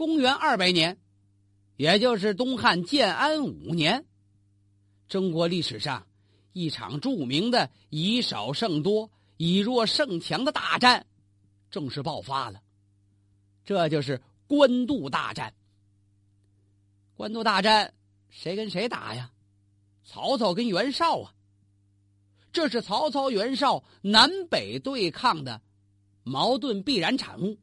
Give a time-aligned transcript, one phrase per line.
[0.00, 0.96] 公元二百年，
[1.76, 4.06] 也就是东汉建安五年，
[5.08, 6.06] 中国历史上
[6.54, 11.04] 一场著名的以少胜多、以弱胜强的大战
[11.70, 12.62] 正式爆发了。
[13.62, 15.52] 这就是官渡大战。
[17.14, 17.92] 官渡大战
[18.30, 19.30] 谁跟谁打呀？
[20.02, 21.34] 曹操跟袁绍啊。
[22.54, 25.60] 这是曹操、袁绍南北对抗的
[26.22, 27.58] 矛盾必然产物。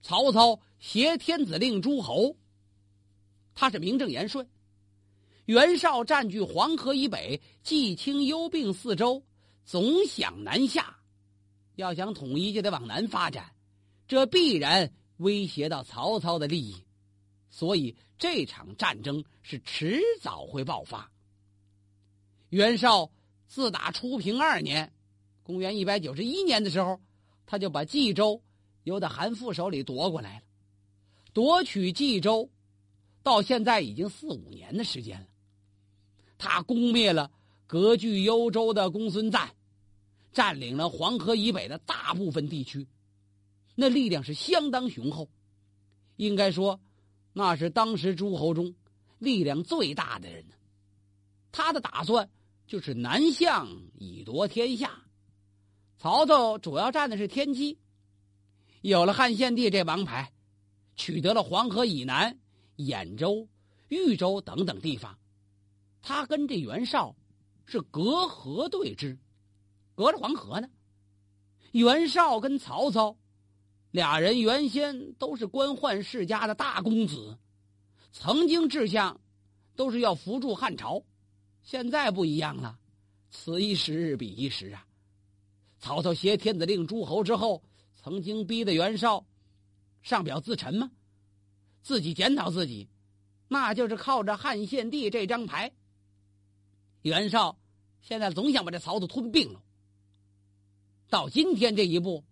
[0.00, 0.60] 曹操。
[0.78, 2.36] 挟天子令诸侯，
[3.54, 4.46] 他是名正言顺；
[5.46, 9.24] 袁绍占据黄河以北，冀青幽并四周，
[9.64, 10.96] 总想南下。
[11.74, 13.52] 要想统一，就得往南发展，
[14.06, 16.76] 这必然威胁到曹操的利益，
[17.50, 21.10] 所以这场战争是迟早会爆发。
[22.50, 23.10] 袁绍
[23.46, 24.92] 自打初平二年
[25.42, 27.00] （公元一百九十一年）的时候，
[27.46, 28.42] 他就把冀州
[28.84, 30.42] 由的韩馥手里夺过来了。
[31.38, 32.50] 夺取冀州，
[33.22, 35.26] 到现在已经四五年的时间了。
[36.36, 37.30] 他攻灭了
[37.64, 39.48] 割据幽州的公孙瓒，
[40.32, 42.88] 占领了黄河以北的大部分地区，
[43.76, 45.30] 那力量是相当雄厚。
[46.16, 46.80] 应该说，
[47.32, 48.74] 那是当时诸侯中
[49.20, 50.56] 力量最大的人呢。
[51.52, 52.28] 他的打算
[52.66, 54.90] 就是南向以夺天下。
[55.98, 57.78] 曹操主要占的是天机，
[58.80, 60.32] 有了汉献帝这王牌。
[60.98, 62.36] 取得了黄河以南
[62.76, 63.48] 兖州、
[63.88, 65.16] 豫州等等地方，
[66.02, 67.14] 他跟这袁绍
[67.64, 69.16] 是隔河对峙，
[69.94, 70.68] 隔着黄河呢。
[71.70, 73.16] 袁绍跟曹操
[73.92, 77.38] 俩人原先都是官宦世家的大公子，
[78.10, 79.20] 曾经志向
[79.76, 81.04] 都是要扶助汉朝，
[81.62, 82.76] 现在不一样了，
[83.30, 84.84] 此一时彼一时啊。
[85.78, 87.62] 曹操挟天子令诸侯之后，
[87.94, 89.24] 曾经逼得袁绍。
[90.02, 90.90] 上表自陈吗？
[91.82, 92.88] 自己检讨自己，
[93.46, 95.72] 那就是靠着汉献帝这张牌。
[97.02, 97.58] 袁绍
[98.02, 99.62] 现在总想把这曹操吞并了。
[101.08, 102.24] 到今天这一步，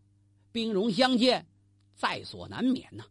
[0.52, 1.46] 兵戎相见，
[1.94, 3.04] 在所难免呐。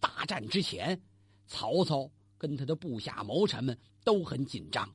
[0.00, 1.02] 大战之前，
[1.46, 4.88] 曹操跟他的部下谋臣们都很紧张，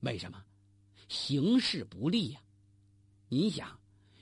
[0.00, 0.40] 为什么？
[1.08, 2.40] 形势不利呀。
[3.28, 3.80] 你想，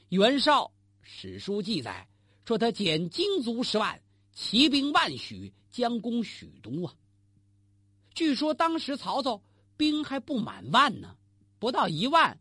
[0.09, 0.73] 袁绍
[1.03, 2.09] 史书记载。
[2.47, 4.01] 说他减精卒十万，
[4.33, 6.95] 骑兵万许，将攻许都啊。
[8.15, 9.43] 据说当时曹操
[9.77, 11.17] 兵还不满万呢，
[11.59, 12.39] 不到一万，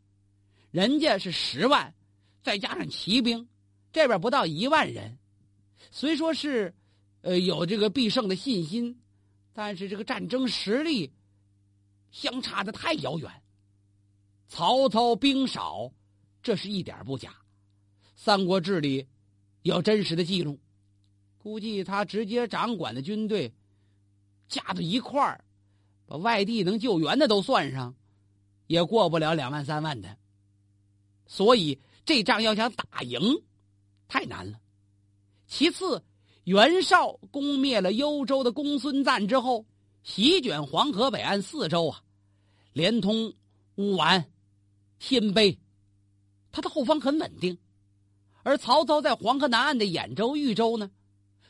[0.70, 1.92] 人家是十万，
[2.44, 3.50] 再加上骑兵，
[3.92, 5.18] 这边不到一万人。
[5.90, 6.76] 虽说是，
[7.22, 9.02] 呃，有这个必胜的信心，
[9.54, 11.12] 但是这个战争实力
[12.12, 13.32] 相差的太遥远。
[14.48, 15.92] 曹操兵少，
[16.44, 17.32] 这是一点不假，
[18.16, 19.08] 《三国志》里。
[19.66, 20.60] 有真实的记录，
[21.40, 23.52] 估计他直接掌管的军队
[24.48, 25.44] 加到一块儿，
[26.06, 27.96] 把外地能救援的都算上，
[28.68, 30.18] 也过不了两万三万的。
[31.26, 33.20] 所以这仗要想打赢，
[34.08, 34.60] 太难了。
[35.48, 36.04] 其次，
[36.44, 39.66] 袁绍攻灭了幽州的公孙瓒之后，
[40.04, 42.04] 席卷黄河北岸四州啊，
[42.72, 43.34] 连通
[43.78, 44.30] 乌丸、
[45.00, 45.58] 鲜卑，
[46.52, 47.58] 他的后方很稳定。
[48.46, 50.92] 而曹操在黄河南岸的兖州、豫州呢，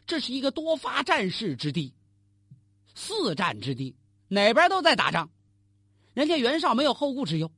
[0.08, 1.94] 这是一个多发战事之地，
[2.94, 3.98] 四战之地，
[4.30, 5.30] 哪边都在打仗，
[6.14, 7.52] 人家袁绍没有后顾之忧，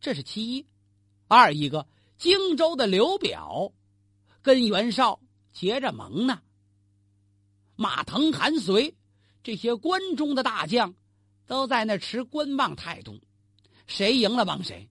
[0.00, 0.66] 这是其一。
[1.26, 3.72] 二一个，荆州的刘表
[4.42, 5.18] 跟袁绍
[5.52, 6.40] 结着盟呢。
[7.74, 8.94] 马腾、韩遂
[9.42, 10.94] 这些关中的大将
[11.46, 13.20] 都在那持观望态度，
[13.88, 14.88] 谁赢了帮谁。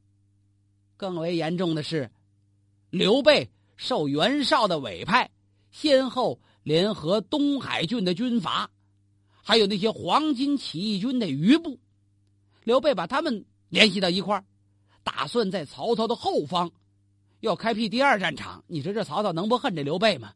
[0.97, 2.11] 更为严重的是，
[2.89, 3.49] 刘备。
[3.81, 5.31] 受袁绍的委派，
[5.71, 8.69] 先后联合东海郡的军阀，
[9.41, 11.79] 还有那些黄巾起义军的余部，
[12.63, 14.45] 刘备把他们联系到一块儿，
[15.03, 16.71] 打算在曹操的后方
[17.39, 18.63] 要开辟第二战场。
[18.67, 20.31] 你说这曹操能不恨这刘备吗？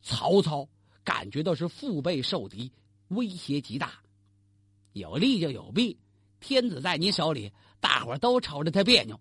[0.00, 0.66] 曹操
[1.04, 2.72] 感觉到是腹背受敌，
[3.08, 4.00] 威胁极大，
[4.94, 5.98] 有利就有弊，
[6.40, 9.20] 天子在你手里，大伙都瞅着他别扭。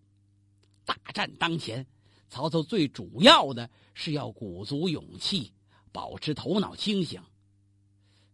[0.86, 1.86] 大战当前。
[2.28, 5.54] 曹操最主要的是要鼓足勇气，
[5.92, 7.22] 保持头脑清醒。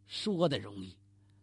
[0.07, 0.97] 说的容易，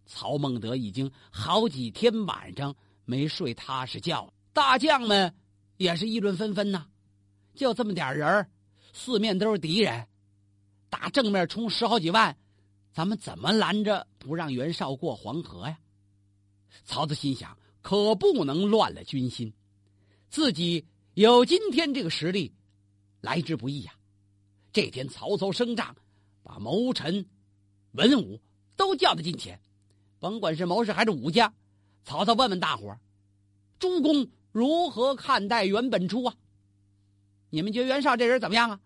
[0.07, 2.75] 曹孟德已经好几天晚上
[3.05, 5.33] 没睡踏实觉，大将们
[5.77, 6.87] 也是议论纷纷呐。
[7.55, 8.51] 就这么点人
[8.93, 10.09] 四面都是敌人，
[10.91, 12.37] 打正面冲十好几万，
[12.93, 15.79] 咱们怎么拦着不让袁绍过黄河呀？
[16.85, 19.53] 曹操心想，可不能乱了军心，
[20.29, 20.85] 自己。
[21.19, 22.55] 有今天这个实力，
[23.21, 23.93] 来之不易呀！
[24.73, 25.97] 这天曹操升帐，
[26.45, 27.27] 把谋臣、
[27.91, 28.41] 文武
[28.77, 29.61] 都叫到近前，
[30.21, 31.53] 甭管是谋士还是武将，
[32.05, 33.01] 曹操问问大伙儿：
[33.81, 36.37] 诸公如何看待袁本初啊？
[37.51, 38.81] 你们觉得袁绍这人怎么样啊？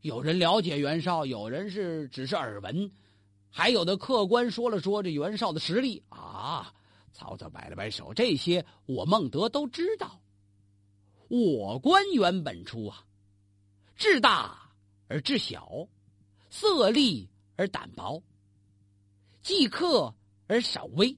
[0.00, 2.90] 有人了解袁绍，有人是只是耳闻，
[3.50, 6.74] 还有的客观说了说这袁绍的实力啊。
[7.12, 10.20] 曹操摆了摆手，这些我孟德都知道。
[11.28, 13.04] 我观袁本初啊，
[13.96, 14.70] 志大
[15.08, 15.88] 而志小，
[16.50, 18.22] 色厉而胆薄，
[19.42, 20.14] 计克
[20.46, 21.16] 而少威，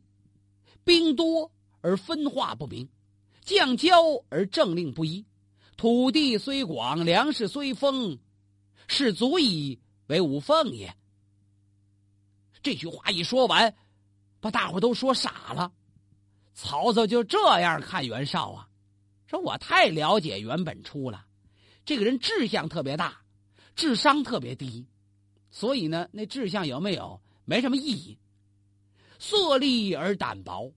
[0.84, 1.50] 兵多
[1.80, 2.88] 而分化不明，
[3.42, 5.24] 将骄而政令不一。
[5.76, 8.18] 土地虽广，粮食虽丰，
[8.88, 10.96] 是足以为吾奉也。
[12.62, 13.74] 这句话一说完，
[14.40, 15.72] 把大伙都说傻了。
[16.54, 18.68] 曹操就这样看袁绍啊，
[19.28, 21.26] 说我太了解袁本初了，
[21.84, 23.20] 这个人志向特别大，
[23.76, 24.86] 智商特别低，
[25.50, 28.18] 所以呢，那志向有没有没什么意义。
[29.18, 30.72] 色厉而胆薄，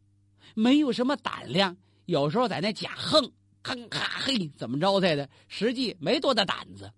[0.53, 3.31] 没有什么胆量，有时候在那假横。
[3.63, 5.30] 哼哈嘿，怎么着在的？
[5.47, 6.92] 实际没多大胆子。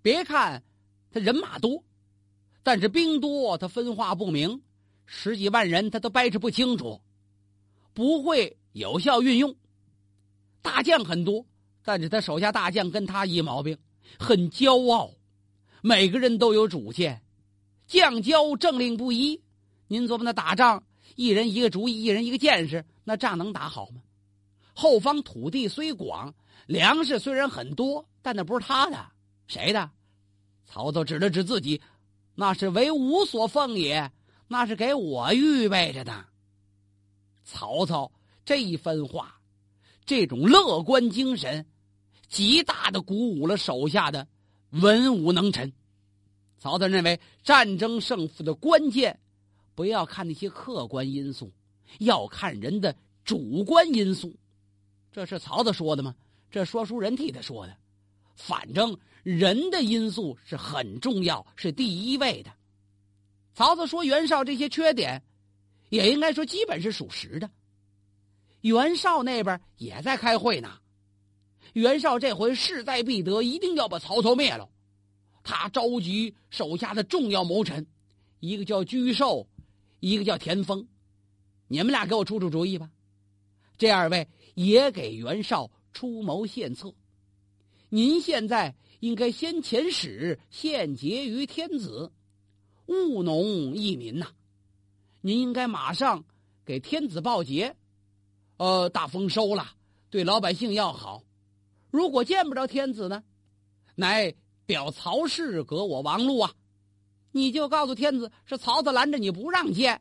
[0.00, 0.64] 别看
[1.12, 1.84] 他人马多，
[2.62, 4.62] 但是兵多，他分化不明，
[5.04, 7.00] 十几万人他都掰扯不清楚，
[7.92, 9.54] 不会有效运用。
[10.62, 11.44] 大将很多，
[11.84, 13.76] 但是他手下大将跟他一毛病，
[14.18, 15.10] 很骄傲，
[15.82, 17.20] 每个人都有主见，
[17.86, 19.38] 将骄政令不一。
[19.88, 20.82] 您琢磨那打仗，
[21.16, 24.00] 一人一个主意，一人一个见识，那仗能打好吗？
[24.72, 26.32] 后方土地虽广，
[26.66, 28.96] 粮食虽然很多，但那不是他的，
[29.46, 29.90] 谁的？
[30.64, 31.82] 曹操指了指自己，
[32.34, 34.10] 那是为吾所奉也，
[34.48, 36.24] 那是给我预备着的。
[37.44, 38.10] 曹操
[38.46, 39.38] 这一番话，
[40.04, 41.66] 这种乐观精神，
[42.28, 44.26] 极大的鼓舞了手下的
[44.70, 45.72] 文武能臣。
[46.58, 49.18] 曹操认为，战争胜负的关键，
[49.74, 51.52] 不要看那些客观因素，
[51.98, 52.94] 要看人的
[53.24, 54.34] 主观因素。
[55.10, 56.14] 这是曹操说的吗？
[56.50, 57.76] 这说书人替他说的。
[58.34, 62.50] 反正人的因素是很重要，是第一位的。
[63.54, 65.22] 曹操说袁绍这些缺点，
[65.90, 67.50] 也应该说基本是属实的。
[68.62, 70.78] 袁绍那边也在开会呢。
[71.74, 74.68] 袁绍这回势在必得，一定要把曹操灭了。
[75.44, 77.86] 他召集手下的重要谋臣，
[78.40, 79.46] 一个叫沮授，
[80.00, 80.88] 一个叫田丰，
[81.68, 82.90] 你们俩给我出出主意吧。
[83.76, 84.26] 这二位。
[84.54, 86.94] 也给袁绍出谋献策。
[87.88, 92.12] 您现在应该先遣使献捷于天子，
[92.84, 94.26] 务农益民呐。
[95.22, 96.22] 您应该马上
[96.66, 97.74] 给天子报捷，
[98.62, 99.72] 呃，大丰收了，
[100.08, 101.24] 对老百姓要好。
[101.90, 103.24] 如果见不着天子呢，
[103.96, 104.32] 乃
[104.66, 106.54] 表曹氏革我王路啊，
[107.32, 110.00] 你就告诉天子是曹操拦着你不让见，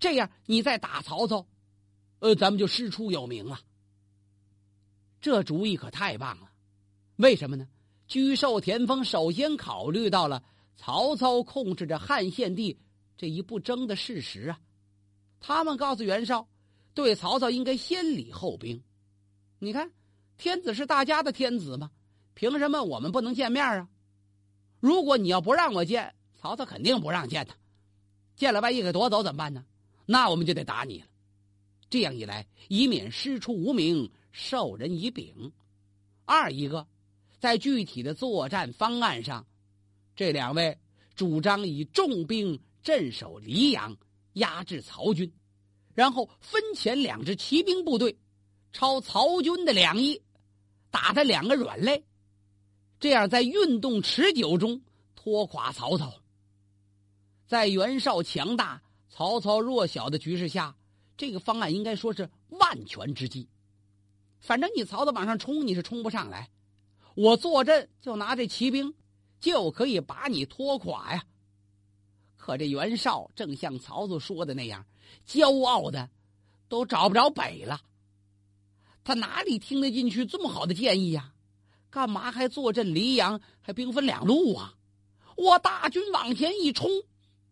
[0.00, 1.46] 这样你再打曹操。
[2.20, 3.60] 呃，咱们就师出有名了。
[5.20, 6.50] 这主意可太棒了，
[7.16, 7.68] 为什么呢？
[8.08, 10.42] 沮授、田丰首先考虑到了
[10.74, 12.78] 曹操控制着汉献帝
[13.18, 14.58] 这一不争的事实啊。
[15.38, 16.48] 他们告诉袁绍，
[16.98, 18.82] 对曹操应该先礼后兵。
[19.60, 19.88] 你看，
[20.36, 21.92] 天子是大家的天子嘛，
[22.34, 23.88] 凭什么我们不能见面啊？
[24.80, 27.54] 如果你要不让我见，曹操肯定不让见他。
[28.34, 29.64] 见了，万一给夺走怎么办呢？
[30.06, 31.06] 那我们就得打你了。
[31.88, 35.52] 这样一来，以免师出无名，授人以柄；
[36.24, 36.84] 二一个，
[37.38, 39.46] 在具体的作战方案上，
[40.16, 40.76] 这两位
[41.14, 43.96] 主张以重兵镇守黎阳，
[44.32, 45.32] 压制曹军，
[45.98, 48.16] 然后分遣两支骑兵部队，
[48.72, 50.22] 抄曹军的两翼，
[50.92, 52.04] 打他两个软肋，
[53.00, 54.80] 这样在运动持久中
[55.16, 56.14] 拖垮曹操。
[57.48, 60.76] 在袁绍强大、曹操弱小的局势下。
[61.16, 63.48] 这个方案应该说是万全之计。
[64.38, 66.48] 反正你曹操往上冲，你是冲不上来。
[67.16, 68.94] 我坐镇就拿这骑兵，
[69.40, 71.24] 就可以把你拖垮呀。
[72.48, 74.82] 可这袁绍正像曹操说的那样，
[75.28, 76.08] 骄傲的
[76.66, 77.78] 都找不着北了。
[79.04, 81.34] 他哪里听得进去这么好的建议呀？
[81.90, 84.72] 干嘛还坐镇黎阳，还兵分两路啊？
[85.36, 86.88] 我大军往前一冲，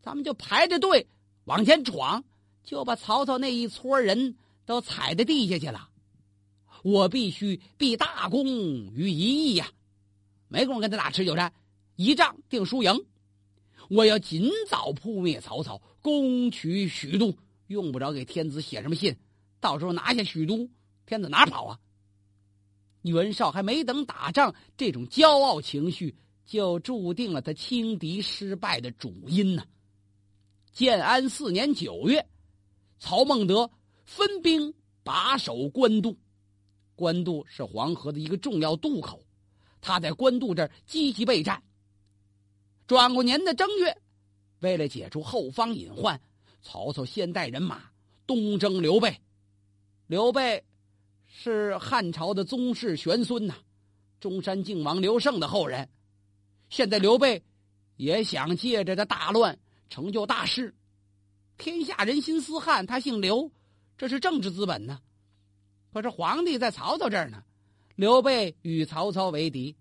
[0.00, 1.06] 咱们就排着队
[1.44, 2.24] 往前闯。
[2.64, 4.34] 就把曹操那一撮人
[4.64, 5.90] 都踩在地下去了，
[6.82, 9.70] 我必须立大功于一役呀！
[10.48, 11.52] 没工夫跟他打持久战，
[11.96, 13.04] 一仗定输赢。
[13.88, 19.16] 我要尽早扑灭曹操，攻取许都，用不着给天子写什么信。
[19.60, 20.68] 到时候拿下许都，
[21.06, 21.80] 天子哪跑啊？
[23.02, 29.64] 袁绍还没等打仗，这种骄傲情绪就注定了他轻敌失败的主因呢。
[30.72, 32.26] 建安四年九月，
[32.98, 33.70] 曹孟德
[34.04, 36.18] 分兵把守官渡。
[36.96, 39.24] 官渡是黄河的一个重要渡口，
[39.80, 41.62] 他在官渡这儿积极备战。
[42.86, 43.96] 转过年的正月，
[44.60, 46.20] 为了解除后方隐患，
[46.62, 47.90] 曹操先带人马
[48.26, 49.20] 东征刘备。
[50.06, 50.64] 刘备
[51.26, 53.56] 是汉朝的宗室玄孙呐，
[54.20, 55.88] 中山靖王刘胜的后人。
[56.70, 57.42] 现在刘备
[57.96, 59.58] 也想借着这大乱
[59.90, 60.72] 成就大事，
[61.58, 63.50] 天下人心思汉，他姓刘，
[63.98, 65.00] 这是政治资本呢。
[65.92, 67.42] 可是皇帝在曹操这儿呢，
[67.96, 69.74] 刘备与曹操为敌，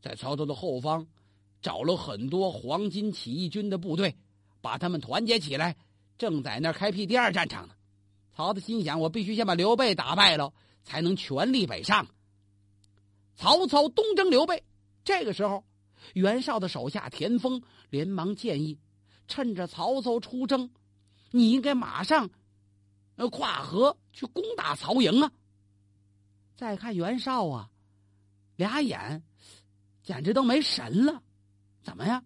[0.00, 1.04] 在曹操的后方
[1.62, 4.16] 找了很多黄巾起义军的部队，
[4.60, 5.76] 把他们团结起来，
[6.18, 7.74] 正在那儿开辟第二战场呢。
[8.34, 10.52] 曹操心想：我必须先把刘备打败了，
[10.82, 12.08] 才能全力北上。
[13.36, 14.64] 曹操东征刘备，
[15.04, 15.64] 这个时候，
[16.14, 18.78] 袁绍的手下田丰连忙建议：
[19.28, 20.70] 趁着曹操出征，
[21.30, 22.28] 你应该马上
[23.16, 25.30] 呃跨河去攻打曹营啊。
[26.56, 27.70] 再看袁绍啊，
[28.56, 29.22] 俩眼
[30.02, 31.22] 简直都没神了。
[31.82, 32.22] 怎么呀？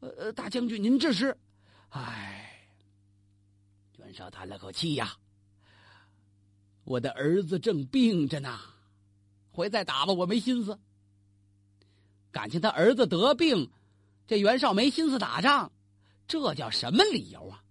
[0.00, 1.36] 呃，大将军您这是？
[1.90, 2.66] 唉，
[3.98, 5.16] 袁绍叹了口气呀。
[6.84, 8.58] 我的儿子正病着呢，
[9.52, 10.78] 回再打吧，我没心思。
[12.30, 13.70] 感情他儿子得病，
[14.26, 15.70] 这袁绍没心思打仗，
[16.26, 17.62] 这叫什么理由啊？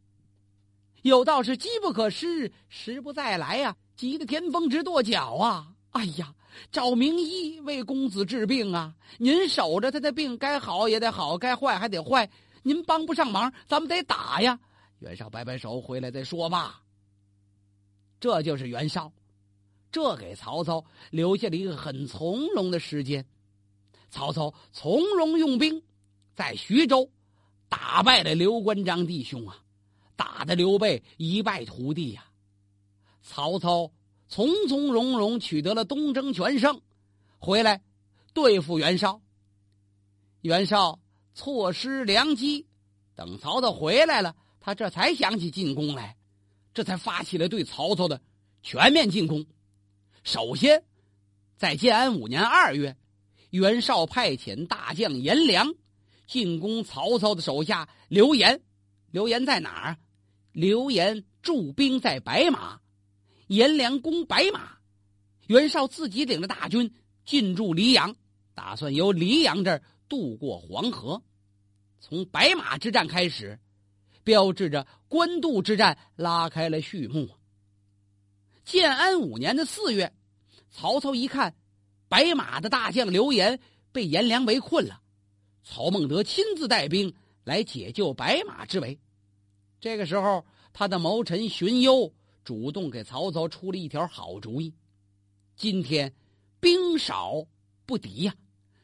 [1.01, 3.75] 有道是机不可失，时不再来呀。
[3.95, 5.75] 急得田丰直跺脚啊！
[5.91, 6.33] 哎呀，
[6.71, 8.95] 找名医为公子治病啊！
[9.17, 12.29] 您守着他的病，该好也得好，该坏还得坏。
[12.63, 14.59] 您帮不上忙，咱们得打呀！
[14.99, 16.81] 袁绍摆摆手，回来再说吧。
[18.19, 19.11] 这就是袁绍，
[19.91, 23.25] 这给曹操留下了一个很从容的时间。
[24.09, 25.81] 曹操从容用兵，
[26.35, 27.09] 在徐州
[27.67, 29.57] 打败了刘关张弟兄啊，
[30.15, 32.25] 打得刘备一败涂地呀。
[33.23, 33.89] 曹操
[34.31, 36.81] 从从容容取得了东征全胜，
[37.37, 37.81] 回来
[38.33, 39.21] 对付袁绍。
[40.39, 41.01] 袁绍
[41.33, 42.65] 错失良机，
[43.13, 46.15] 等曹操回来了，他这才想起进攻来，
[46.73, 48.21] 这才发起了对曹操的
[48.63, 49.45] 全面进攻。
[50.23, 50.85] 首先，
[51.57, 52.95] 在建安五年二月，
[53.49, 55.73] 袁绍派遣大将颜良
[56.25, 58.61] 进攻曹操的手下刘延。
[59.11, 59.97] 刘延在哪儿？
[60.53, 62.79] 刘延驻兵在白马。
[63.51, 64.77] 颜良攻白马，
[65.47, 66.93] 袁绍自己领着大军
[67.25, 68.15] 进驻黎阳，
[68.53, 71.21] 打算由黎阳这儿渡过黄河。
[71.99, 73.59] 从白马之战开始，
[74.23, 77.29] 标志着官渡之战拉开了序幕。
[78.63, 80.13] 建安五年的四月，
[80.69, 81.53] 曹操一看
[82.07, 83.59] 白马的大将刘延
[83.91, 85.01] 被颜良围困了，
[85.61, 88.97] 曹孟德亲自带兵来解救白马之围。
[89.81, 92.13] 这个时候，他的谋臣荀攸。
[92.43, 94.73] 主动给曹操出了一条好主意，
[95.55, 96.13] 今天
[96.59, 97.45] 兵少
[97.85, 98.35] 不敌呀，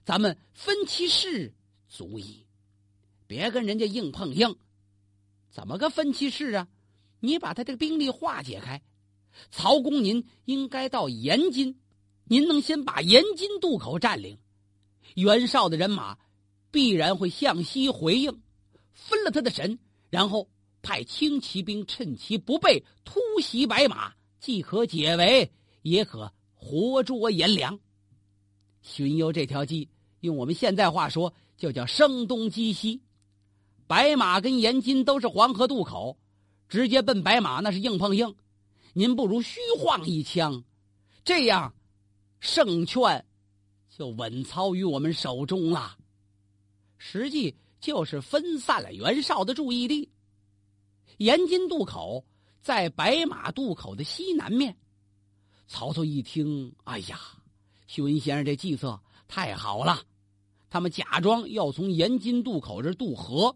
[0.06, 1.54] 咱们分其势
[1.88, 2.46] 足矣，
[3.26, 4.56] 别跟人家硬碰硬。
[5.50, 6.68] 怎么个分其势啊？
[7.20, 8.84] 你把他这个兵力化解开，
[9.50, 11.80] 曹公您应该到延津，
[12.26, 14.38] 您能先把延津渡口占领，
[15.16, 16.20] 袁绍的人马
[16.70, 18.42] 必然会向西回应，
[18.94, 19.80] 分了他的神，
[20.12, 20.48] 然后。
[20.88, 25.52] 派轻骑兵趁其不备突袭白马，既可解围，
[25.82, 27.78] 也可活捉颜良。
[28.82, 29.90] 荀攸这条计，
[30.22, 33.02] 用我们现在话说，就叫声东击西。
[33.86, 36.18] 白马跟延津都是黄河渡口，
[36.70, 38.34] 直接奔白马那是硬碰硬。
[38.94, 40.64] 您不如虚晃一枪，
[41.26, 41.74] 这样
[42.40, 43.26] 胜券
[43.90, 45.98] 就稳操于我们手中了。
[46.98, 50.10] 实际就是分散了袁绍的注意力。
[51.16, 52.26] 延津渡口
[52.62, 54.78] 在白马渡口的西南面。
[55.68, 57.20] 曹操一听，哎呀，
[57.88, 60.04] 荀先生这计策太好了！
[60.70, 63.56] 他们假装要从延津渡口这渡河，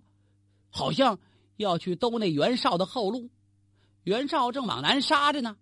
[0.69, 1.19] 好像
[1.57, 3.29] 要去兜那袁绍的后路。
[4.03, 5.57] 袁绍正往南杀着呢，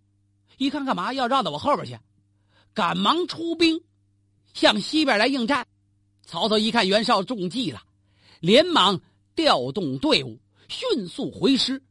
[0.58, 2.00] 一看干嘛要绕到我后边去？
[2.74, 3.82] 赶忙出兵
[4.54, 5.68] 向西边来应战。
[6.24, 7.84] 曹操一看袁绍中计了，
[8.40, 9.02] 连忙
[9.36, 11.84] 调动队伍，迅速回师。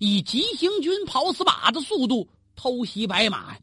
[0.00, 3.56] 以急行军、跑死马的速度偷袭白马，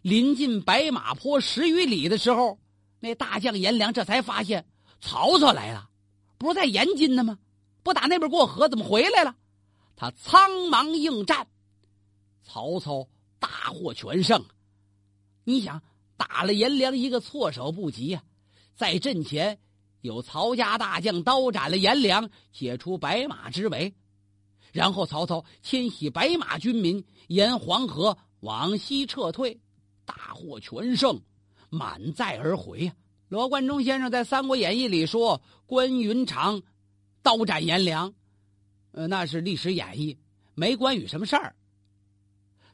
[0.00, 2.58] 临近白马坡十余里的时候，
[2.98, 4.66] 那大将颜良这才发现
[5.02, 5.90] 曹操来了，
[6.38, 7.38] 不是在延津呢吗？
[7.82, 9.36] 不打那边过河，怎么回来了？
[9.96, 11.46] 他苍忙应战，
[12.42, 13.06] 曹操
[13.38, 14.42] 大获全胜。
[15.44, 15.82] 你想，
[16.16, 18.22] 打了颜良一个措手不及呀，
[18.74, 19.58] 在阵前
[20.00, 23.94] 有曹家大将刀斩了颜良，解除白马之围。
[24.72, 29.60] 然后曹操迁徙白马军民，沿黄河往西撤退，
[30.04, 31.20] 大获全胜，
[31.68, 32.94] 满载而回呀。
[33.28, 36.62] 罗贯中先生在《三国演义》里说：“关云长
[37.22, 38.12] 刀斩颜良，
[38.92, 40.16] 呃，那是历史演绎，
[40.54, 41.54] 没关羽什么事儿。”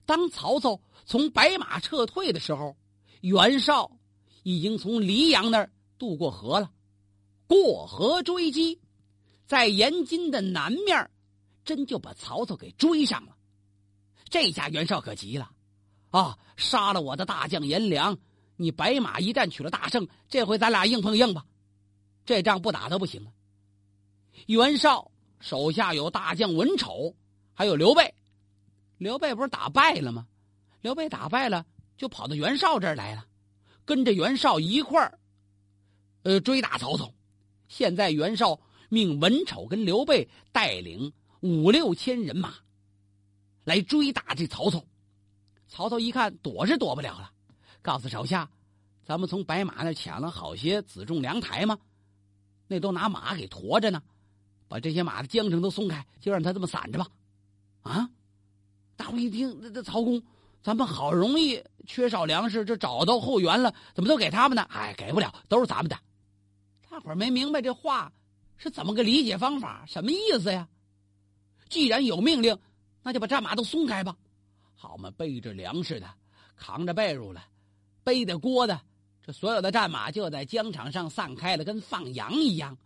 [0.07, 2.77] 当曹操从白马撤退的时候，
[3.23, 3.91] 袁绍
[4.45, 6.71] 已经从黎阳那儿渡过河了，
[7.47, 8.81] 过河追击，
[9.47, 11.11] 在延津的南面。
[11.65, 13.37] 真就把曹操给追上了，
[14.31, 15.51] 这下袁绍可急了，
[16.11, 16.39] 啊！
[16.57, 18.17] 杀了我的大将颜良，
[18.55, 21.45] 你白马一战取了大胜，这回咱俩硬碰硬吧，
[22.25, 23.33] 这仗不打都不行了。
[24.47, 25.11] 袁绍
[25.41, 27.17] 手下有大将文丑，
[27.53, 28.15] 还有刘备，
[28.97, 30.29] 刘备不是打败了吗？
[30.83, 33.27] 刘备打败了，就跑到袁绍这儿来了，
[33.85, 35.19] 跟着袁绍一块儿，
[36.23, 37.13] 呃，追打曹操。
[37.69, 41.13] 现在袁绍命文丑跟刘备带领。
[41.41, 42.55] 五六千人马
[43.63, 44.83] 来追打这曹操，
[45.69, 47.31] 曹操一看躲是躲不了了，
[47.83, 48.51] 告诉手下
[49.05, 51.79] ：“咱们从白马那抢了好些辎重粮台吗？
[52.67, 54.03] 那都拿马给驮着呢，
[54.67, 57.07] 把这些马的缰绳都松开，就让他这么散着吧。”
[57.83, 58.11] 啊！
[58.97, 60.21] 大伙一听，这这曹公，
[60.63, 64.63] 咱们好容易缺少粮食，这找到后援了，怎么都给他们呢？
[64.71, 65.97] 哎，给不了，都是咱们的。
[66.97, 68.11] 大伙没明白这话
[68.57, 70.67] 是怎么个理解方法，什么意思呀？
[71.69, 72.59] 既然有命令，
[73.03, 74.17] 那就把战马都松开吧。
[74.75, 76.09] 好嘛，背着粮食的，
[76.57, 77.43] 扛着被褥的，
[78.03, 78.81] 背的锅的，
[79.23, 82.79] 这所有的战马就在疆场上散开了，跟放羊一样。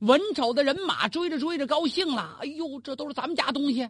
[0.00, 3.88] 文丑的人马追着追着高兴了，哎呦，这都是咱们家东西，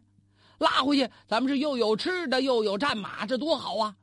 [0.58, 3.96] 拉回去，咱们是又有吃的又有战马，这多好啊！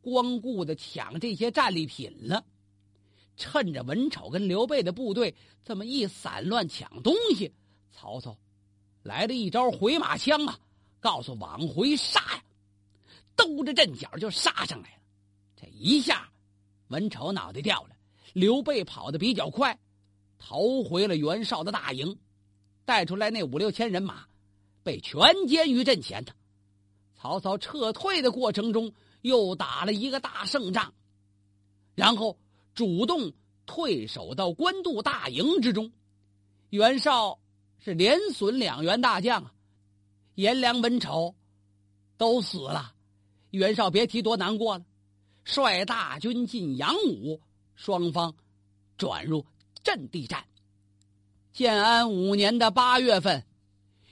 [0.00, 2.42] 光顾着抢这些战利品了，
[3.42, 5.34] 趁着文丑跟刘备的部队
[5.64, 7.52] 这么一散乱抢东西，
[7.90, 8.38] 曹操。
[9.02, 10.56] 来了一招回马枪啊！
[11.00, 12.44] 告诉往回杀呀，
[13.34, 15.02] 兜着阵脚就杀上来了。
[15.56, 16.30] 这一下，
[16.86, 17.96] 文丑脑袋掉了。
[18.32, 19.76] 刘备跑得比较快，
[20.38, 22.16] 逃回了袁绍的大营，
[22.84, 24.24] 带出来那五六千人马，
[24.84, 26.32] 被全歼于阵前的。
[27.16, 30.94] 曹操撤退的过程中，又打了一个大胜仗，
[31.96, 32.38] 然后
[32.74, 33.32] 主动
[33.66, 35.92] 退守到官渡大营之中。
[36.70, 37.38] 袁绍。
[37.84, 39.52] 是连损两员大将啊，
[40.36, 41.34] 颜良、文丑
[42.16, 42.94] 都死了，
[43.50, 44.84] 袁绍别提多难过了。
[45.44, 47.40] 率大军进阳武，
[47.74, 48.32] 双方
[48.96, 49.44] 转入
[49.82, 50.46] 阵地战。
[51.52, 53.44] 建安五年的八月份，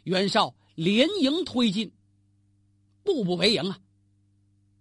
[0.03, 1.93] 袁绍连营推进，
[3.05, 3.79] 步步为营啊。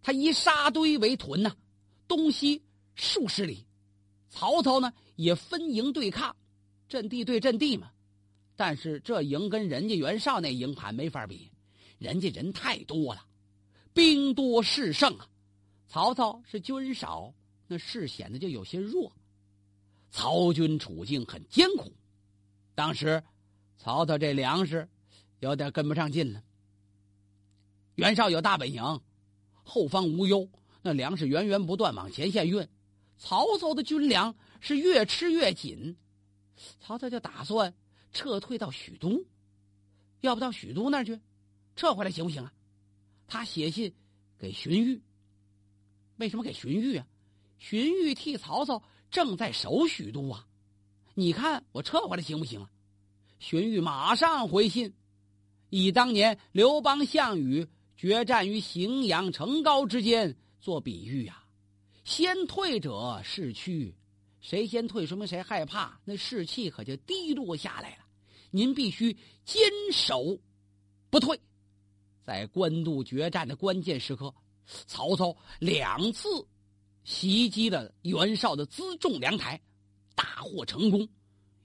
[0.02, 1.56] 他以沙堆为屯呐，
[2.08, 2.64] 东西
[2.96, 3.68] 数十里。
[4.30, 6.36] 曹操呢也分营对抗，
[6.88, 7.92] 阵地对阵地嘛。
[8.56, 11.52] 但是这营跟人家袁绍那营盘没法比，
[11.98, 13.26] 人家人太多了，
[13.94, 15.28] 兵多势盛啊。
[15.88, 17.34] 曹操是军少，
[17.68, 19.12] 那势显得就有些弱。
[20.12, 21.92] 曹军处境很艰苦，
[22.76, 23.24] 当时
[23.78, 24.88] 曹操这粮食
[25.40, 26.44] 有点跟不上劲了。
[27.96, 29.02] 袁绍有大本营，
[29.64, 30.50] 后方无忧，
[30.82, 32.68] 那粮食源源不断往前线运。
[33.20, 35.96] 曹操的军粮是越吃越紧，
[36.80, 37.72] 曹操就打算。
[38.12, 39.24] 撤退到许都，
[40.22, 41.20] 要不到许都那儿去，
[41.76, 42.52] 撤回来行不行啊？
[43.28, 43.94] 他写信
[44.36, 45.00] 给荀彧，
[46.16, 47.06] 为什么给荀彧啊？
[47.60, 50.48] 荀彧替曹操正在守许都啊，
[51.14, 52.72] 你看我撤回来行不行啊？
[53.38, 54.92] 荀彧马上回信，
[55.70, 61.39] 以当年刘邦、项羽决战于荥阳城高之间做比喻呀，
[62.10, 63.96] 先退者士趋。
[64.42, 68.06] 谁先退，说明谁害怕，那士气可就低落下来了。
[68.50, 69.62] 您必须坚
[69.94, 70.40] 守
[71.12, 71.40] 不退。
[72.26, 74.34] 在官渡决战的关键时刻，
[74.66, 76.28] 曹操两次
[77.04, 79.62] 袭击了袁绍的辎重粮台，
[80.16, 81.08] 大获成功，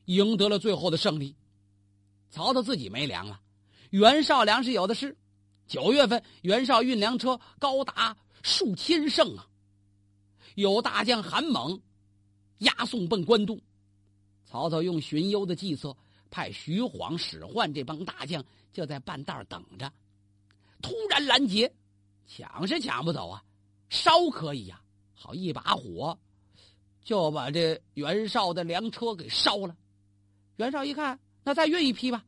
[0.05, 1.35] 赢得了最后的胜利。
[2.29, 3.41] 曹操自己没粮了，
[3.89, 5.17] 袁绍粮食有的是。
[5.67, 9.49] 九月份，袁绍运粮车高达数千乘啊，
[10.55, 11.81] 有大将韩猛。
[12.59, 13.61] 押送奔官渡，
[14.47, 15.95] 曹操用荀攸的计策，
[16.31, 19.93] 派徐晃、史涣这帮大将就在半道等着。
[20.81, 21.75] 突然拦截，
[22.27, 23.45] 抢是抢不走啊，
[23.91, 24.81] 烧可以呀。
[25.13, 26.19] 好一把火，
[27.03, 29.77] 就把这袁绍的粮车给烧了。
[30.57, 32.25] 袁绍一看，那再运一批吧。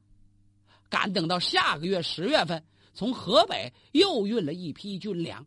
[0.88, 5.46] 赶等到下个月十月份，从河北又运了一批军粮，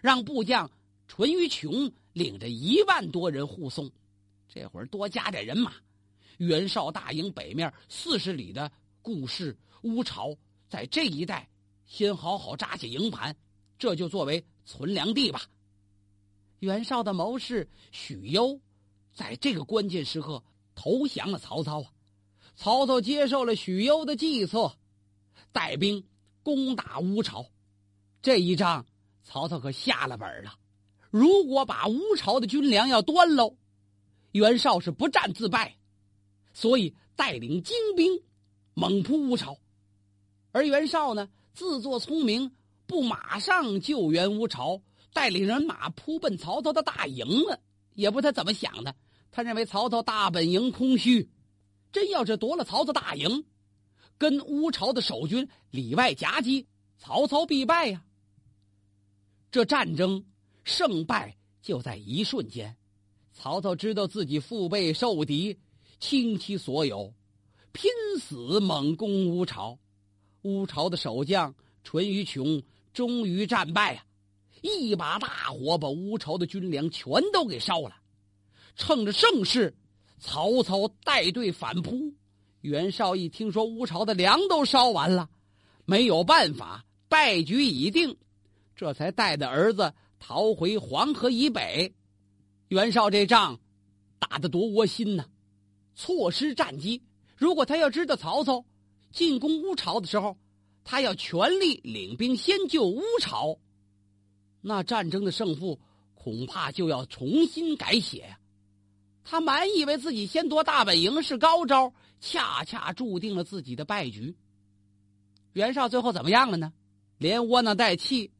[0.00, 0.70] 让部将
[1.08, 1.92] 淳于琼。
[2.16, 3.90] 领着一万多人护送，
[4.48, 5.74] 这会儿多加点人马，
[6.38, 10.34] 袁绍大营北面四十里的顾氏、乌巢，
[10.66, 11.46] 在这一带
[11.84, 13.36] 先好好扎下营盘，
[13.78, 15.42] 这就作为存粮地吧。
[16.60, 18.58] 袁绍的谋士许攸，
[19.12, 20.42] 在这个关键时刻
[20.74, 21.92] 投降了曹操啊！
[22.56, 24.74] 曹操接受了许攸的计策，
[25.52, 26.02] 带兵
[26.42, 27.44] 攻打乌巢。
[28.22, 28.86] 这一仗，
[29.22, 30.58] 曹操可下了本了。
[31.16, 33.56] 如果把乌巢的军粮要端喽，
[34.32, 35.74] 袁绍是不战自败，
[36.52, 38.22] 所以带领精兵
[38.74, 39.56] 猛扑乌巢。
[40.52, 42.52] 而袁绍呢，自作聪明，
[42.86, 44.82] 不马上救援乌巢。
[45.14, 47.58] 带领人马扑奔曹操的大营了，
[47.94, 48.94] 也不知他怎么想的。
[49.30, 51.30] 他认为曹操大本营空虚，
[51.90, 53.46] 真要是夺了曹操大营，
[54.18, 56.66] 跟乌巢的守军里外夹击，
[56.98, 58.04] 曹操必败呀。
[59.50, 60.22] 这战争
[60.66, 62.76] 胜败就在一瞬间。
[63.32, 65.56] 曹操知道自己腹背受敌，
[66.00, 67.14] 倾其所有，
[67.72, 67.88] 拼
[68.20, 69.78] 死猛攻乌巢。
[70.42, 74.04] 乌巢的守将淳于琼终于战败啊。
[74.62, 77.94] 一把大火把乌巢的军粮全都给烧了，
[78.74, 79.76] 趁着盛世，
[80.18, 82.12] 曹操带队反扑。
[82.62, 85.28] 袁绍一听说乌巢的粮都烧完了，
[85.84, 88.16] 没有办法，败局已定，
[88.74, 91.94] 这才带着儿子逃回黄河以北。
[92.68, 93.60] 袁绍这仗
[94.18, 95.26] 打得多窝心呐，
[95.94, 97.02] 错失战机。
[97.36, 98.64] 如果他要知道曹操
[99.12, 100.36] 进攻乌巢的时候，
[100.84, 103.58] 他要全力领兵先救乌巢。
[104.60, 105.78] 那战争的胜负
[106.14, 108.40] 恐怕就要重新改写呀！
[109.22, 114.36] 他满以为自己先夺大本营是高招，恰恰注定了自己的败局。
[115.52, 116.72] 袁绍最后怎么样了呢？
[117.18, 118.30] 连窝囊带气，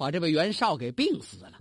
[0.00, 1.60] 把这位袁绍给病死了。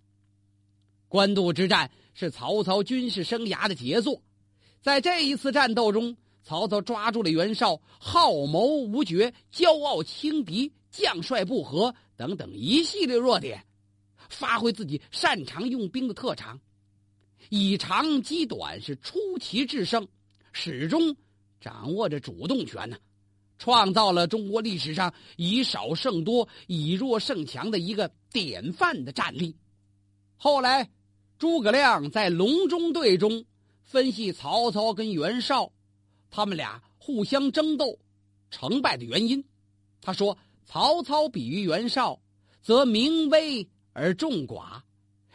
[1.09, 4.23] 官渡之战是曹操军事生涯的杰作，
[4.81, 13.61] 在这一次战斗中，曹操抓住了袁绍好谋无决、骄傲轻敌、将帅不和等等一系列弱点。
[14.29, 16.61] 发挥自己擅长用兵的特长，
[17.49, 20.07] 以长击短，是出奇制胜，
[20.53, 21.13] 始终
[21.59, 22.95] 掌握着主动权呢，
[23.59, 29.55] 创造了中国历史上以少胜多、以弱胜强的一个典范的战例。
[30.35, 30.89] 后来，
[31.37, 33.45] 诸葛亮在隆中对中
[33.83, 35.71] 分析曹操跟袁绍，
[36.31, 37.99] 他们俩互相争斗，
[38.49, 39.43] 成败的原因。
[40.01, 42.19] 他说：“曹操比于袁绍，
[42.63, 44.79] 则名威。”而众寡，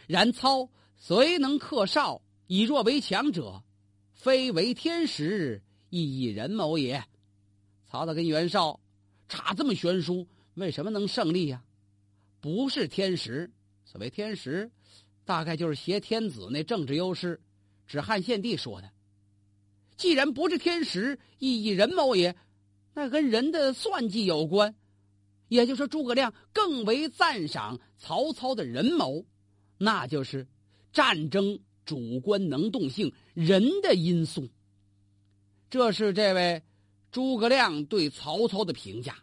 [0.06, 3.62] 然操虽能克绍，以弱为强者，
[4.12, 7.04] 非为天时，亦以人谋也。
[7.94, 8.80] 曹操跟袁绍
[9.28, 11.62] 差这么悬殊，为什么能胜利呀？
[12.40, 13.52] 不是天时，
[13.84, 14.72] 所谓天时，
[15.24, 17.40] 大概就是挟天子那政治优势，
[17.86, 18.90] 指汉献帝说的。
[19.96, 22.34] 既然不是天时，亦以人谋也，
[22.94, 24.74] 那跟人的算计有关。
[25.46, 29.24] 也就是说，诸葛亮更为赞赏曹操的人谋，
[29.78, 30.48] 那就是
[30.92, 34.48] 战争主观能动性人的因素。
[35.70, 36.60] 这是这位
[37.14, 39.16] 诸葛亮对曹操的评价，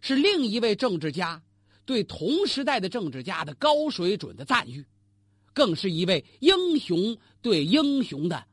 [0.00, 1.40] 是另一位政治家
[1.84, 4.84] 对同时代的政治家的高水准的赞誉，
[5.52, 8.44] 更是一位英雄对英雄的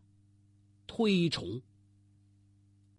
[0.86, 1.60] 推崇。